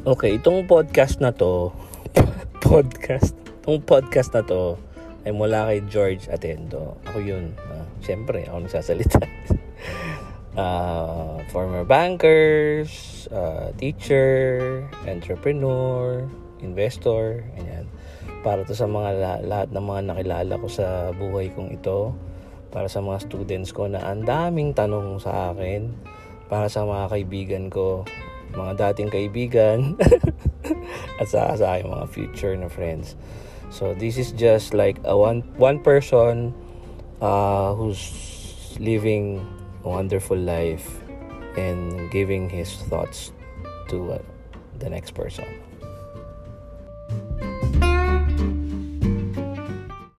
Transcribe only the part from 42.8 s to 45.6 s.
thoughts to uh, the next person.